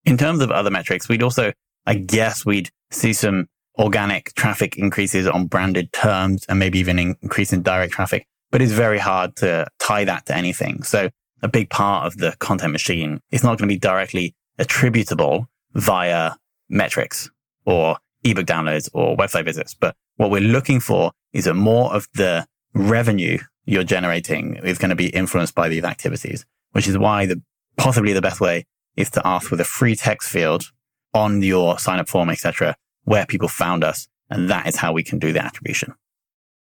In 0.05 0.17
terms 0.17 0.41
of 0.41 0.51
other 0.51 0.71
metrics, 0.71 1.07
we'd 1.07 1.23
also, 1.23 1.53
I 1.85 1.95
guess 1.95 2.45
we'd 2.45 2.69
see 2.91 3.13
some 3.13 3.47
organic 3.79 4.33
traffic 4.35 4.77
increases 4.77 5.27
on 5.27 5.47
branded 5.47 5.91
terms 5.93 6.45
and 6.47 6.59
maybe 6.59 6.79
even 6.79 6.99
increase 6.99 7.53
in 7.53 7.63
direct 7.63 7.93
traffic 7.93 8.27
but 8.53 8.61
it's 8.61 8.71
very 8.71 8.99
hard 8.99 9.35
to 9.35 9.65
tie 9.79 10.05
that 10.05 10.27
to 10.27 10.37
anything. 10.37 10.83
So 10.83 11.09
a 11.41 11.47
big 11.47 11.71
part 11.71 12.05
of 12.05 12.17
the 12.17 12.35
content 12.37 12.71
machine 12.71 13.19
is 13.31 13.43
not 13.43 13.57
going 13.57 13.67
to 13.67 13.73
be 13.73 13.79
directly 13.79 14.35
attributable 14.59 15.47
via 15.73 16.33
metrics 16.69 17.31
or 17.65 17.97
ebook 18.23 18.45
downloads 18.45 18.89
or 18.93 19.17
website 19.17 19.45
visits. 19.45 19.73
But 19.73 19.95
what 20.17 20.29
we're 20.29 20.39
looking 20.39 20.79
for 20.79 21.13
is 21.33 21.45
that 21.45 21.55
more 21.55 21.95
of 21.95 22.07
the 22.13 22.45
revenue 22.75 23.39
you're 23.65 23.83
generating 23.83 24.55
is 24.57 24.77
going 24.77 24.89
to 24.89 24.95
be 24.95 25.07
influenced 25.07 25.55
by 25.55 25.69
these 25.69 25.83
activities, 25.83 26.45
which 26.71 26.87
is 26.87 26.97
why 26.97 27.25
the 27.25 27.41
possibly 27.77 28.13
the 28.13 28.21
best 28.21 28.41
way 28.41 28.65
is 28.95 29.09
to 29.11 29.25
ask 29.25 29.49
with 29.49 29.59
a 29.59 29.65
free 29.65 29.95
text 29.95 30.29
field 30.29 30.65
on 31.13 31.41
your 31.41 31.79
sign 31.79 31.99
up 31.99 32.09
form, 32.09 32.29
etc., 32.29 32.75
where 33.03 33.25
people 33.25 33.47
found 33.47 33.83
us. 33.83 34.07
And 34.29 34.49
that 34.49 34.67
is 34.67 34.77
how 34.77 34.93
we 34.93 35.03
can 35.03 35.19
do 35.19 35.33
the 35.33 35.43
attribution. 35.43 35.93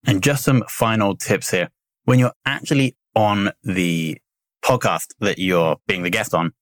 And 0.06 0.24
just 0.24 0.44
some 0.44 0.64
final 0.68 1.16
tips 1.16 1.52
here. 1.52 1.70
When 2.06 2.18
you're 2.18 2.34
actually 2.46 2.96
on 3.16 3.52
the 3.64 4.18
podcast 4.64 5.08
that 5.20 5.38
you're 5.38 5.78
being 5.88 6.04
the 6.04 6.10
guest 6.10 6.34
on, 6.34 6.54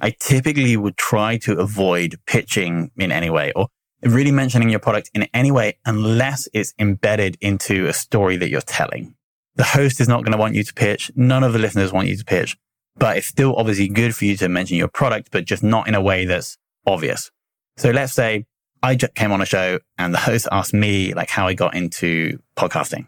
I 0.00 0.14
typically 0.18 0.76
would 0.76 0.96
try 0.96 1.38
to 1.38 1.58
avoid 1.58 2.16
pitching 2.26 2.90
in 2.96 3.12
any 3.12 3.30
way 3.30 3.52
or 3.54 3.68
really 4.02 4.30
mentioning 4.30 4.70
your 4.70 4.78
product 4.78 5.10
in 5.14 5.26
any 5.34 5.50
way 5.50 5.78
unless 5.84 6.48
it's 6.52 6.72
embedded 6.78 7.36
into 7.40 7.86
a 7.86 7.92
story 7.92 8.36
that 8.36 8.48
you're 8.48 8.60
telling. 8.60 9.14
The 9.58 9.64
host 9.64 10.00
is 10.00 10.08
not 10.08 10.22
going 10.24 10.32
to 10.32 10.38
want 10.38 10.54
you 10.54 10.62
to 10.62 10.72
pitch. 10.72 11.10
None 11.16 11.42
of 11.42 11.52
the 11.52 11.58
listeners 11.58 11.92
want 11.92 12.08
you 12.08 12.16
to 12.16 12.24
pitch, 12.24 12.56
but 12.96 13.16
it's 13.16 13.26
still 13.26 13.56
obviously 13.56 13.88
good 13.88 14.14
for 14.14 14.24
you 14.24 14.36
to 14.36 14.48
mention 14.48 14.76
your 14.76 14.88
product, 14.88 15.30
but 15.32 15.44
just 15.44 15.62
not 15.62 15.88
in 15.88 15.94
a 15.94 16.00
way 16.00 16.24
that's 16.24 16.56
obvious. 16.86 17.30
So 17.76 17.90
let's 17.90 18.12
say 18.12 18.46
I 18.82 18.94
just 18.94 19.14
came 19.14 19.32
on 19.32 19.42
a 19.42 19.46
show 19.46 19.80
and 19.98 20.14
the 20.14 20.18
host 20.18 20.46
asked 20.52 20.72
me 20.72 21.12
like 21.12 21.28
how 21.28 21.48
I 21.48 21.54
got 21.54 21.74
into 21.74 22.38
podcasting. 22.56 23.06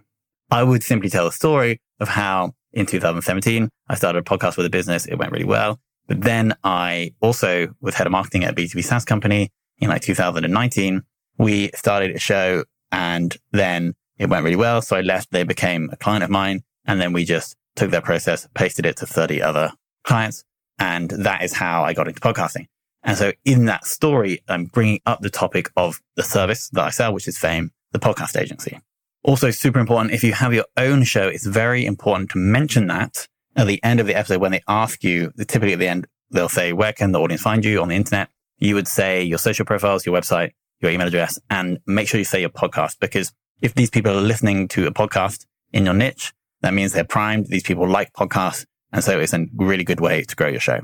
I 0.51 0.65
would 0.65 0.83
simply 0.83 1.09
tell 1.09 1.25
the 1.25 1.33
story 1.33 1.81
of 2.01 2.09
how 2.09 2.55
in 2.73 2.85
2017, 2.85 3.69
I 3.89 3.95
started 3.95 4.19
a 4.19 4.23
podcast 4.23 4.57
with 4.57 4.67
a 4.67 4.71
business. 4.71 5.07
It 5.07 5.17
went 5.17 5.33
really 5.33 5.45
well. 5.45 5.79
But 6.09 6.23
then 6.23 6.55
I 6.65 7.15
also 7.21 7.69
was 7.81 7.95
head 7.95 8.09
of 8.09 8.11
marketing 8.11 8.43
at 8.43 8.53
a 8.53 8.57
B2B 8.57 8.85
SaaS 8.85 9.05
company 9.05 9.51
in 9.79 9.89
like 9.89 10.03
2019. 10.03 11.03
We 11.39 11.71
started 11.77 12.11
a 12.11 12.19
show 12.19 12.65
and 12.91 13.37
then 13.53 13.95
it 14.21 14.29
went 14.29 14.45
really 14.45 14.55
well. 14.57 14.83
So 14.83 14.97
I 14.97 15.01
left. 15.01 15.31
They 15.33 15.45
became 15.45 15.89
a 15.91 15.97
client 15.97 16.23
of 16.23 16.29
mine. 16.29 16.63
And 16.85 17.01
then 17.01 17.15
we 17.15 17.25
just 17.25 17.57
took 17.75 17.91
their 17.91 18.03
process, 18.03 18.47
pasted 18.55 18.85
it 18.85 18.99
to 18.99 19.07
30 19.07 19.41
other 19.41 19.73
clients. 20.05 20.45
And 20.79 21.09
that 21.11 21.43
is 21.43 21.55
how 21.55 21.83
I 21.83 21.95
got 21.95 22.07
into 22.07 22.21
podcasting. 22.21 22.67
And 23.03 23.17
so 23.17 23.33
in 23.47 23.65
that 23.65 23.87
story, 23.87 24.43
I'm 24.47 24.67
bringing 24.67 25.01
up 25.07 25.23
the 25.23 25.31
topic 25.31 25.71
of 25.75 26.03
the 26.17 26.23
service 26.23 26.69
that 26.71 26.85
I 26.85 26.91
sell, 26.91 27.15
which 27.15 27.27
is 27.27 27.39
Fame, 27.39 27.73
the 27.93 27.99
podcast 27.99 28.39
agency. 28.39 28.79
Also 29.23 29.51
super 29.51 29.79
important. 29.79 30.13
If 30.13 30.23
you 30.23 30.35
have 30.35 30.53
your 30.53 30.67
own 30.77 31.03
show, 31.05 31.27
it's 31.27 31.47
very 31.47 31.87
important 31.87 32.31
to 32.33 32.39
mention 32.39 32.89
that 32.89 33.27
at 33.57 33.67
the 33.67 33.83
end 33.83 34.01
of 34.01 34.07
the 34.07 34.15
episode 34.15 34.43
when 34.43 34.53
they 34.53 34.63
ask 34.69 35.03
you, 35.03 35.33
typically 35.39 35.73
at 35.73 35.79
the 35.79 35.89
end, 35.89 36.07
they'll 36.31 36.51
say, 36.51 36.75
where 36.75 36.93
can 36.93 37.13
the 37.13 37.21
audience 37.21 37.41
find 37.41 37.65
you 37.65 37.81
on 37.81 37.89
the 37.89 37.97
internet? 37.97 38.29
You 38.59 38.75
would 38.75 38.87
say 38.87 39.23
your 39.23 39.39
social 39.39 39.65
profiles, 39.65 40.05
your 40.05 40.15
website, 40.15 40.51
your 40.81 40.91
email 40.91 41.07
address, 41.07 41.39
and 41.49 41.79
make 41.87 42.07
sure 42.07 42.19
you 42.19 42.25
say 42.25 42.41
your 42.41 42.51
podcast 42.51 42.99
because 43.01 43.33
if 43.61 43.75
these 43.75 43.91
people 43.91 44.13
are 44.17 44.23
listening 44.23 44.69
to 44.69 44.87
a 44.87 44.93
podcast 44.93 45.47
in 45.73 45.85
your 45.85 45.95
niche, 45.95 46.33
that 46.63 46.75
means 46.75 46.93
they're 46.93 47.05
primed. 47.05 47.47
These 47.47 47.63
people 47.63 47.89
like 47.89 48.13
podcasts. 48.13 48.67
And 48.93 49.05
so 49.05 49.19
it's 49.19 49.33
a 49.33 49.47
really 49.57 49.85
good 49.85 50.01
way 50.01 50.23
to 50.23 50.37
grow 50.37 50.49
your 50.49 50.61
show. 50.61 50.81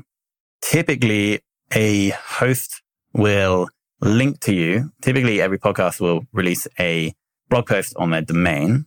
Typically 0.61 1.41
a 1.73 2.09
host 2.09 2.81
will 3.13 3.69
link 4.01 4.39
to 4.41 4.53
you. 4.53 4.91
Typically 5.01 5.41
every 5.41 5.59
podcast 5.59 5.99
will 5.99 6.23
release 6.33 6.67
a 6.79 7.13
blog 7.49 7.67
post 7.67 7.95
on 7.97 8.11
their 8.11 8.21
domain 8.21 8.85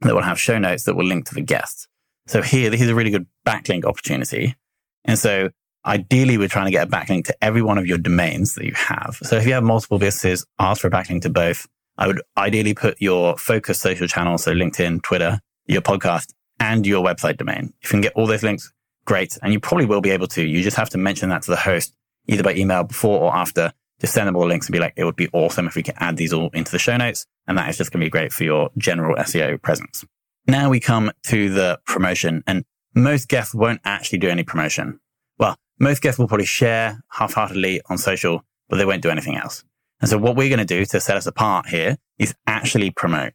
that 0.00 0.14
will 0.14 0.22
have 0.22 0.40
show 0.40 0.58
notes 0.58 0.84
that 0.84 0.94
will 0.94 1.04
link 1.04 1.26
to 1.26 1.34
the 1.34 1.40
guests. 1.40 1.86
So 2.26 2.42
here, 2.42 2.70
this 2.70 2.80
is 2.80 2.88
a 2.88 2.94
really 2.94 3.10
good 3.10 3.26
backlink 3.46 3.84
opportunity. 3.84 4.56
And 5.04 5.18
so 5.18 5.50
ideally, 5.84 6.38
we're 6.38 6.48
trying 6.48 6.66
to 6.66 6.70
get 6.70 6.88
a 6.88 6.90
backlink 6.90 7.24
to 7.26 7.44
every 7.44 7.62
one 7.62 7.78
of 7.78 7.86
your 7.86 7.98
domains 7.98 8.54
that 8.54 8.64
you 8.64 8.74
have. 8.74 9.18
So 9.22 9.36
if 9.36 9.46
you 9.46 9.52
have 9.54 9.64
multiple 9.64 9.98
businesses, 9.98 10.46
ask 10.58 10.80
for 10.80 10.88
a 10.88 10.90
backlink 10.90 11.22
to 11.22 11.30
both. 11.30 11.66
I 11.98 12.06
would 12.06 12.22
ideally 12.36 12.74
put 12.74 13.00
your 13.00 13.36
focus 13.36 13.80
social 13.80 14.06
channels, 14.06 14.44
so 14.44 14.52
LinkedIn, 14.52 15.02
Twitter, 15.02 15.40
your 15.66 15.82
podcast, 15.82 16.32
and 16.58 16.86
your 16.86 17.04
website 17.04 17.36
domain. 17.36 17.72
If 17.82 17.90
you 17.90 17.94
can 17.94 18.00
get 18.00 18.12
all 18.14 18.26
those 18.26 18.42
links, 18.42 18.72
great. 19.04 19.36
And 19.42 19.52
you 19.52 19.60
probably 19.60 19.86
will 19.86 20.00
be 20.00 20.10
able 20.10 20.28
to. 20.28 20.42
You 20.42 20.62
just 20.62 20.76
have 20.76 20.90
to 20.90 20.98
mention 20.98 21.28
that 21.30 21.42
to 21.42 21.50
the 21.50 21.56
host 21.56 21.94
either 22.26 22.42
by 22.42 22.54
email 22.54 22.84
before 22.84 23.20
or 23.20 23.34
after. 23.34 23.72
Just 24.00 24.14
send 24.14 24.26
them 24.26 24.36
all 24.36 24.42
the 24.42 24.48
links 24.48 24.66
and 24.66 24.72
be 24.72 24.78
like, 24.78 24.94
it 24.96 25.04
would 25.04 25.16
be 25.16 25.28
awesome 25.32 25.66
if 25.66 25.76
we 25.76 25.82
could 25.82 25.94
add 25.98 26.16
these 26.16 26.32
all 26.32 26.50
into 26.52 26.72
the 26.72 26.78
show 26.78 26.96
notes. 26.96 27.26
And 27.46 27.56
that 27.58 27.68
is 27.68 27.78
just 27.78 27.92
going 27.92 28.00
to 28.00 28.06
be 28.06 28.10
great 28.10 28.32
for 28.32 28.44
your 28.44 28.70
general 28.76 29.16
SEO 29.16 29.60
presence. 29.62 30.04
Now 30.46 30.70
we 30.70 30.80
come 30.80 31.12
to 31.24 31.50
the 31.50 31.80
promotion 31.86 32.42
and 32.46 32.64
most 32.94 33.28
guests 33.28 33.54
won't 33.54 33.80
actually 33.84 34.18
do 34.18 34.28
any 34.28 34.42
promotion. 34.42 35.00
Well, 35.38 35.56
most 35.78 36.02
guests 36.02 36.18
will 36.18 36.28
probably 36.28 36.46
share 36.46 37.02
half-heartedly 37.10 37.80
on 37.88 37.98
social, 37.98 38.44
but 38.68 38.76
they 38.76 38.84
won't 38.84 39.02
do 39.02 39.10
anything 39.10 39.36
else. 39.36 39.64
And 40.02 40.10
so 40.10 40.18
what 40.18 40.36
we're 40.36 40.48
going 40.48 40.58
to 40.58 40.64
do 40.64 40.84
to 40.84 41.00
set 41.00 41.16
us 41.16 41.26
apart 41.26 41.68
here 41.68 41.96
is 42.18 42.34
actually 42.46 42.90
promote. 42.90 43.32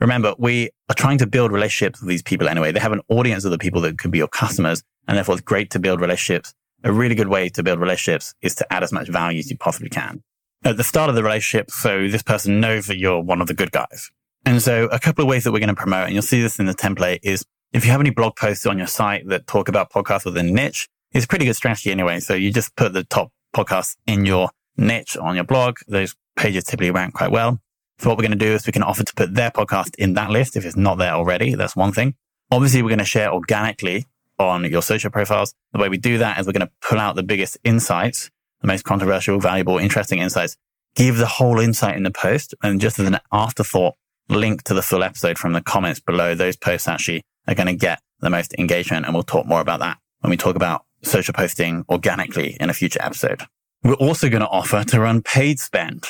Remember, 0.00 0.34
we 0.38 0.70
are 0.88 0.94
trying 0.94 1.18
to 1.18 1.26
build 1.26 1.52
relationships 1.52 2.00
with 2.00 2.08
these 2.08 2.22
people 2.22 2.48
anyway. 2.48 2.72
They 2.72 2.80
have 2.80 2.92
an 2.92 3.02
audience 3.08 3.44
of 3.44 3.50
the 3.50 3.58
people 3.58 3.82
that 3.82 3.98
could 3.98 4.10
be 4.10 4.18
your 4.18 4.28
customers. 4.28 4.82
And 5.06 5.16
therefore 5.16 5.36
it's 5.36 5.42
great 5.42 5.70
to 5.70 5.78
build 5.78 6.00
relationships. 6.00 6.52
A 6.84 6.92
really 6.92 7.14
good 7.14 7.28
way 7.28 7.48
to 7.50 7.62
build 7.62 7.78
relationships 7.80 8.34
is 8.42 8.54
to 8.56 8.72
add 8.72 8.82
as 8.82 8.92
much 8.92 9.08
value 9.08 9.38
as 9.38 9.50
you 9.50 9.56
possibly 9.56 9.88
can. 9.88 10.22
At 10.64 10.76
the 10.76 10.84
start 10.84 11.10
of 11.10 11.14
the 11.14 11.22
relationship, 11.22 11.70
so 11.70 12.08
this 12.08 12.22
person 12.22 12.60
knows 12.60 12.86
that 12.86 12.98
you're 12.98 13.20
one 13.20 13.40
of 13.40 13.46
the 13.46 13.54
good 13.54 13.70
guys. 13.70 14.10
And 14.44 14.60
so 14.60 14.86
a 14.86 14.98
couple 14.98 15.22
of 15.22 15.28
ways 15.28 15.44
that 15.44 15.52
we're 15.52 15.60
going 15.60 15.68
to 15.68 15.74
promote, 15.74 16.06
and 16.06 16.12
you'll 16.12 16.22
see 16.22 16.40
this 16.40 16.58
in 16.58 16.66
the 16.66 16.74
template 16.74 17.20
is 17.22 17.44
if 17.72 17.84
you 17.84 17.90
have 17.90 18.00
any 18.00 18.10
blog 18.10 18.36
posts 18.36 18.66
on 18.66 18.78
your 18.78 18.86
site 18.86 19.28
that 19.28 19.46
talk 19.46 19.68
about 19.68 19.90
podcasts 19.90 20.24
within 20.24 20.48
a 20.48 20.52
niche, 20.52 20.88
it's 21.12 21.24
a 21.24 21.28
pretty 21.28 21.44
good 21.44 21.56
strategy 21.56 21.90
anyway. 21.90 22.20
So 22.20 22.34
you 22.34 22.52
just 22.52 22.74
put 22.76 22.92
the 22.92 23.04
top 23.04 23.32
podcasts 23.54 23.96
in 24.06 24.24
your 24.24 24.50
niche 24.76 25.16
on 25.16 25.34
your 25.34 25.44
blog. 25.44 25.78
Those 25.88 26.14
pages 26.36 26.64
typically 26.64 26.90
rank 26.90 27.14
quite 27.14 27.30
well. 27.30 27.60
So 27.98 28.08
what 28.08 28.18
we're 28.18 28.22
going 28.22 28.38
to 28.38 28.44
do 28.44 28.52
is 28.52 28.66
we 28.66 28.72
can 28.72 28.82
offer 28.82 29.04
to 29.04 29.14
put 29.14 29.34
their 29.34 29.50
podcast 29.50 29.94
in 29.96 30.14
that 30.14 30.30
list 30.30 30.56
if 30.56 30.66
it's 30.66 30.76
not 30.76 30.98
there 30.98 31.12
already. 31.12 31.54
That's 31.54 31.74
one 31.74 31.92
thing. 31.92 32.14
Obviously, 32.50 32.82
we're 32.82 32.90
going 32.90 32.98
to 32.98 33.04
share 33.04 33.32
organically 33.32 34.06
on 34.38 34.64
your 34.64 34.82
social 34.82 35.10
profiles. 35.10 35.54
The 35.72 35.78
way 35.78 35.88
we 35.88 35.96
do 35.96 36.18
that 36.18 36.38
is 36.38 36.46
we're 36.46 36.52
going 36.52 36.66
to 36.66 36.72
pull 36.86 36.98
out 36.98 37.16
the 37.16 37.22
biggest 37.22 37.58
insights, 37.64 38.30
the 38.60 38.66
most 38.66 38.84
controversial, 38.84 39.40
valuable, 39.40 39.78
interesting 39.78 40.18
insights, 40.18 40.56
give 40.94 41.16
the 41.16 41.26
whole 41.26 41.58
insight 41.58 41.96
in 41.96 42.02
the 42.02 42.10
post. 42.10 42.54
And 42.62 42.80
just 42.80 42.98
as 42.98 43.06
an 43.06 43.18
afterthought, 43.32 43.94
link 44.28 44.62
to 44.64 44.74
the 44.74 44.82
full 44.82 45.02
episode 45.02 45.38
from 45.38 45.52
the 45.52 45.62
comments 45.62 46.00
below. 46.00 46.34
Those 46.34 46.56
posts 46.56 46.88
actually 46.88 47.22
are 47.46 47.54
going 47.54 47.66
to 47.68 47.74
get 47.74 48.00
the 48.20 48.30
most 48.30 48.54
engagement. 48.58 49.06
And 49.06 49.14
we'll 49.14 49.22
talk 49.22 49.46
more 49.46 49.60
about 49.60 49.80
that 49.80 49.98
when 50.20 50.30
we 50.30 50.36
talk 50.36 50.56
about 50.56 50.84
social 51.02 51.32
posting 51.32 51.84
organically 51.88 52.56
in 52.60 52.70
a 52.70 52.74
future 52.74 53.00
episode. 53.02 53.42
We're 53.86 53.94
also 53.94 54.28
going 54.28 54.40
to 54.40 54.48
offer 54.48 54.82
to 54.82 55.00
run 55.00 55.22
paid 55.22 55.60
spend, 55.60 56.06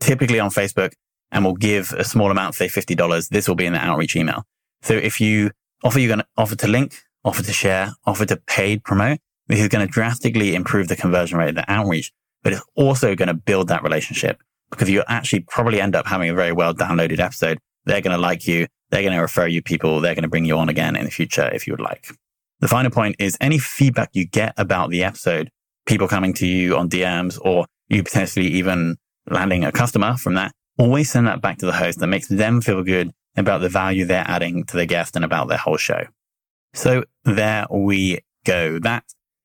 typically 0.00 0.40
on 0.40 0.50
Facebook, 0.50 0.94
and 1.30 1.44
we'll 1.44 1.54
give 1.54 1.92
a 1.92 2.02
small 2.02 2.28
amount, 2.28 2.56
say 2.56 2.66
$50. 2.66 3.28
This 3.28 3.46
will 3.46 3.54
be 3.54 3.66
in 3.66 3.72
the 3.72 3.78
outreach 3.78 4.16
email. 4.16 4.42
So 4.82 4.94
if 4.94 5.20
you 5.20 5.52
offer, 5.84 6.00
you're 6.00 6.08
going 6.08 6.18
to 6.18 6.26
offer 6.36 6.56
to 6.56 6.66
link, 6.66 6.96
offer 7.24 7.44
to 7.44 7.52
share, 7.52 7.92
offer 8.04 8.26
to 8.26 8.36
paid 8.36 8.82
promote, 8.82 9.20
this 9.46 9.60
is 9.60 9.68
going 9.68 9.86
to 9.86 9.92
drastically 9.92 10.56
improve 10.56 10.88
the 10.88 10.96
conversion 10.96 11.38
rate 11.38 11.50
of 11.50 11.54
the 11.54 11.70
outreach, 11.70 12.12
but 12.42 12.52
it's 12.52 12.62
also 12.74 13.14
going 13.14 13.28
to 13.28 13.34
build 13.34 13.68
that 13.68 13.84
relationship 13.84 14.40
because 14.72 14.90
you 14.90 15.04
actually 15.06 15.40
probably 15.48 15.80
end 15.80 15.94
up 15.94 16.08
having 16.08 16.30
a 16.30 16.34
very 16.34 16.52
well 16.52 16.74
downloaded 16.74 17.20
episode. 17.20 17.58
They're 17.84 18.00
going 18.00 18.16
to 18.16 18.20
like 18.20 18.48
you. 18.48 18.66
They're 18.90 19.02
going 19.02 19.14
to 19.14 19.20
refer 19.20 19.46
you 19.46 19.62
people. 19.62 20.00
They're 20.00 20.16
going 20.16 20.24
to 20.24 20.28
bring 20.28 20.46
you 20.46 20.58
on 20.58 20.68
again 20.68 20.96
in 20.96 21.04
the 21.04 21.12
future 21.12 21.48
if 21.52 21.68
you 21.68 21.72
would 21.74 21.80
like. 21.80 22.08
The 22.58 22.66
final 22.66 22.90
point 22.90 23.16
is 23.20 23.36
any 23.40 23.58
feedback 23.58 24.10
you 24.14 24.26
get 24.26 24.52
about 24.56 24.90
the 24.90 25.04
episode, 25.04 25.50
people 25.86 26.08
coming 26.08 26.32
to 26.34 26.46
you 26.46 26.76
on 26.76 26.88
DMs 26.88 27.38
or 27.42 27.66
you 27.88 28.02
potentially 28.02 28.46
even 28.46 28.96
landing 29.28 29.64
a 29.64 29.72
customer 29.72 30.16
from 30.16 30.34
that, 30.34 30.52
always 30.78 31.10
send 31.10 31.26
that 31.26 31.40
back 31.40 31.58
to 31.58 31.66
the 31.66 31.72
host 31.72 31.98
that 31.98 32.06
makes 32.06 32.28
them 32.28 32.60
feel 32.60 32.82
good 32.82 33.10
about 33.36 33.60
the 33.60 33.68
value 33.68 34.04
they're 34.04 34.24
adding 34.26 34.64
to 34.64 34.76
the 34.76 34.86
guest 34.86 35.16
and 35.16 35.24
about 35.24 35.48
their 35.48 35.58
whole 35.58 35.76
show. 35.76 36.04
So 36.74 37.04
there 37.24 37.66
we 37.70 38.20
go. 38.44 38.78
That 38.78 39.04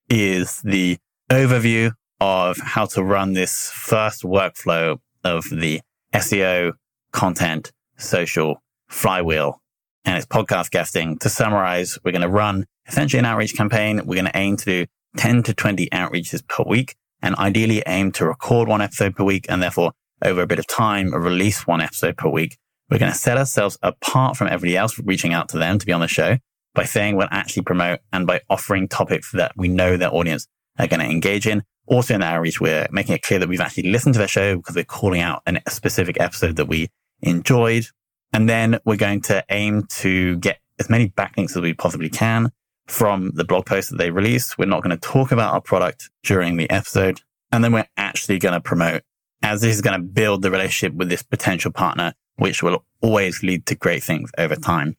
is 0.10 0.62
the 0.62 0.98
overview 1.30 1.94
of 2.20 2.58
how 2.58 2.86
to 2.86 3.04
run 3.04 3.34
this 3.34 3.70
first 3.72 4.24
workflow 4.24 5.00
of 5.24 5.46
the 5.50 5.82
SEO 6.14 6.74
content 7.12 7.72
social 7.98 8.62
flywheel 8.88 9.62
and 10.06 10.18
its 10.18 10.26
podcast 10.26 10.70
guesting. 10.72 11.18
To 11.20 11.30
summarize, 11.30 11.98
we're 12.04 12.12
going 12.12 12.22
to 12.22 12.30
run 12.30 12.66
essentially 12.88 13.20
an 13.20 13.26
outreach 13.26 13.56
campaign. 13.56 13.98
We're 14.06 14.22
going 14.22 14.32
to 14.32 14.38
aim 14.38 14.58
to 14.58 14.66
do 14.66 14.86
10 15.18 15.44
to 15.44 15.54
20 15.54 15.90
outreaches 15.90 16.48
per 16.48 16.64
week 16.66 16.96
and 17.22 17.36
ideally 17.36 17.82
aim 17.88 18.12
to 18.14 18.26
record 18.26 18.68
one 18.68 18.82
episode 18.82 19.16
per 19.16 19.24
week 19.24 19.46
and 19.50 19.62
therefore 19.62 19.92
over 20.24 20.42
a 20.42 20.48
bit 20.48 20.60
of 20.60 20.68
time 20.68 21.14
release 21.14 21.68
one 21.68 21.82
episode 21.82 22.18
per 22.18 22.30
week. 22.30 22.58
We're 22.90 23.00
going 23.00 23.12
to 23.12 23.18
set 23.18 23.38
ourselves 23.38 23.78
apart 23.82 24.38
from 24.38 24.48
everybody 24.48 24.78
else 24.78 25.00
reaching 25.00 25.34
out 25.34 25.50
to 25.50 25.58
them 25.58 25.80
to 25.80 25.86
be 25.86 25.92
on 25.92 26.02
the 26.02 26.08
show 26.08 26.38
by 26.76 26.84
saying 26.84 27.16
we'll 27.16 27.28
actually 27.32 27.64
promote 27.64 28.00
and 28.14 28.28
by 28.28 28.42
offering 28.50 28.88
topics 28.88 29.32
that 29.32 29.54
we 29.56 29.68
know 29.68 29.98
their 29.98 30.14
audience 30.14 30.48
are 30.78 30.88
going 30.88 31.00
to 31.00 31.06
engage 31.06 31.48
in. 31.48 31.64
Also 31.88 32.14
in 32.14 32.20
the 32.20 32.28
outreach, 32.28 32.60
we're 32.60 32.88
making 32.92 33.16
it 33.16 33.22
clear 33.22 33.40
that 33.40 33.50
we've 33.50 33.62
actually 33.62 33.90
listened 33.92 34.14
to 34.14 34.20
their 34.20 34.28
show 34.28 34.58
because 34.58 34.76
we're 34.76 34.84
calling 34.84 35.22
out 35.22 35.42
a 35.48 35.72
specific 35.72 36.20
episode 36.20 36.58
that 36.58 36.68
we 36.68 36.90
enjoyed. 37.22 37.86
And 38.34 38.50
then 38.50 38.80
we're 38.86 38.98
going 38.98 39.22
to 39.22 39.44
aim 39.50 39.88
to 39.98 40.38
get 40.38 40.60
as 40.80 40.90
many 40.90 41.10
backlinks 41.10 41.52
as 41.52 41.62
we 41.62 41.74
possibly 41.74 42.10
can 42.10 42.52
from 42.88 43.32
the 43.34 43.44
blog 43.44 43.66
post 43.66 43.90
that 43.90 43.98
they 43.98 44.12
release. 44.12 44.58
We're 44.58 44.66
not 44.66 44.84
going 44.84 44.98
to 44.98 45.08
talk 45.08 45.32
about 45.32 45.54
our 45.54 45.62
product 45.62 46.10
during 46.24 46.58
the 46.58 46.70
episode. 46.70 47.22
And 47.52 47.64
then 47.64 47.72
we're 47.72 47.88
actually 47.98 48.40
going 48.40 48.54
to 48.54 48.62
promote 48.62 49.04
as 49.42 49.62
this 49.62 49.76
is 49.76 49.82
going 49.82 50.00
to 50.00 50.06
build 50.06 50.42
the 50.42 50.52
relationship 50.52 50.96
with 50.98 51.10
this 51.10 51.24
potential 51.24 51.72
partner, 51.72 52.14
which 52.38 52.64
will 52.64 52.84
always 53.02 53.44
lead 53.44 53.66
to 53.68 53.76
great 53.76 54.04
things 54.04 54.32
over 54.38 54.56
time. 54.56 54.96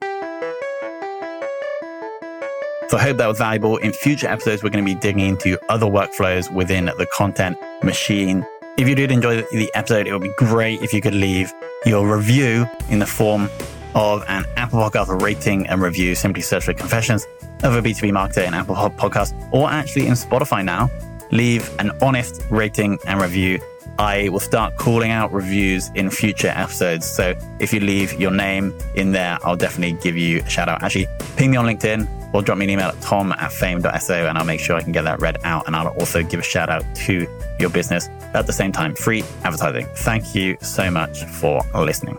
So 2.88 2.97
I 2.97 3.02
hope 3.02 3.16
that 3.16 3.26
was 3.26 3.38
valuable. 3.38 3.78
In 3.78 3.93
future 3.93 4.28
episodes, 4.28 4.62
we're 4.62 4.71
going 4.71 4.87
to 4.87 4.95
be 4.95 4.99
digging 4.99 5.26
into 5.26 5.59
other 5.69 5.87
workflows 5.87 6.52
within 6.52 6.85
the 6.85 7.07
content 7.12 7.59
machine. 7.83 8.47
If 8.78 8.88
you 8.88 8.95
did 8.95 9.11
enjoy 9.11 9.43
the 9.43 9.71
episode, 9.75 10.07
it 10.07 10.12
would 10.12 10.23
be 10.23 10.33
great 10.37 10.83
if 10.83 10.95
you 10.95 11.00
could 11.00 11.14
leave 11.14 11.52
your 11.85 12.07
review 12.07 12.69
in 12.88 13.00
the 13.00 13.07
form 13.07 13.49
of 13.97 14.25
an 14.28 14.45
Apple 14.57 14.78
Podcast 14.78 15.21
rating 15.21 15.66
and 15.66 15.83
review. 15.83 16.14
Simply 16.14 16.43
search 16.43 16.64
for 16.64 16.75
Confessions 16.75 17.26
of 17.63 17.75
a 17.75 17.83
B2B 17.83 18.11
Marketer 18.13 18.47
in 18.47 18.55
Apple 18.55 18.75
Podcast 18.75 19.35
or 19.53 19.71
actually 19.71 20.07
in 20.07 20.15
Spotify 20.15 20.65
now. 20.65 20.91
leave 21.33 21.69
an 21.81 21.91
honest 22.03 22.43
rating 22.51 22.99
and 23.07 23.21
review. 23.21 23.61
I 23.99 24.29
will 24.29 24.41
start 24.41 24.77
calling 24.77 25.11
out 25.11 25.33
reviews 25.33 25.91
in 25.95 26.11
future 26.11 26.53
episodes. 26.55 27.07
So 27.07 27.35
if 27.59 27.73
you 27.73 27.81
leave 27.81 28.13
your 28.21 28.31
name 28.31 28.77
in 28.95 29.13
there, 29.13 29.39
I'll 29.43 29.57
definitely 29.57 29.99
give 30.03 30.17
you 30.17 30.43
a 30.43 30.49
shout 30.49 30.69
out. 30.69 30.83
Actually, 30.83 31.09
ping 31.37 31.51
me 31.51 31.57
on 31.57 31.65
LinkedIn 31.65 32.35
or 32.35 32.43
drop 32.43 32.59
me 32.59 32.67
an 32.67 32.71
email 32.71 32.89
at 32.89 33.01
tom 33.01 33.33
at 33.33 33.53
fame.so 33.53 34.27
and 34.27 34.37
I'll 34.37 34.45
make 34.45 34.61
sure 34.61 34.77
I 34.77 34.83
can 34.83 34.93
get 34.93 35.03
that 35.03 35.21
read 35.21 35.39
out. 35.45 35.67
And 35.67 35.75
I'll 35.75 35.89
also 35.89 36.23
give 36.23 36.41
a 36.41 36.45
shout 36.45 36.69
out 36.69 36.85
to 36.95 37.27
your 37.59 37.71
business 37.71 38.09
at 38.35 38.47
the 38.47 38.53
same 38.53 38.73
time. 38.73 38.95
Free 38.95 39.25
advertising. 39.45 39.87
Thank 39.97 40.35
you 40.35 40.59
so 40.61 40.91
much 40.91 41.25
for 41.25 41.63
listening. 41.75 42.19